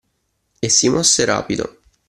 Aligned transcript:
E 0.65 0.67
si 0.75 0.87
mosse 0.89 1.23
rapido. 1.31 1.65